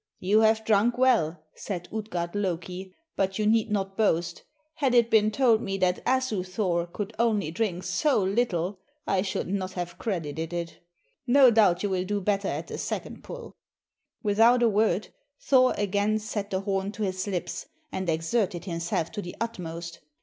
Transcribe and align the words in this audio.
"You 0.19 0.39
have 0.39 0.65
drunk 0.65 0.97
well," 0.97 1.43
said 1.53 1.87
Utgard 1.93 2.33
Loki; 2.33 2.91
"but 3.15 3.37
you 3.37 3.45
need 3.45 3.69
not 3.69 3.95
boast. 3.97 4.41
Had 4.77 4.95
it 4.95 5.11
been 5.11 5.29
told 5.29 5.61
me 5.61 5.77
that 5.77 6.03
Asu 6.05 6.43
Thor 6.43 6.87
could 6.87 7.13
only 7.19 7.51
drink 7.51 7.83
so 7.83 8.17
little, 8.23 8.79
I 9.05 9.21
should 9.21 9.47
not 9.47 9.73
have 9.73 9.99
credited 9.99 10.53
it. 10.53 10.79
No 11.27 11.51
doubt 11.51 11.83
you 11.83 11.89
will 11.91 12.03
do 12.05 12.19
better 12.19 12.47
at 12.47 12.65
the 12.65 12.79
second 12.79 13.23
pull." 13.23 13.53
Without 14.23 14.63
a 14.63 14.67
word, 14.69 15.09
Thor 15.39 15.75
again 15.77 16.17
set 16.17 16.49
the 16.49 16.61
horn 16.61 16.91
to 16.93 17.03
his 17.03 17.27
lips 17.27 17.67
and 17.91 18.09
exerted 18.09 18.65
himself 18.65 19.11
to 19.11 19.21
the 19.21 19.35
utmost. 19.39 19.99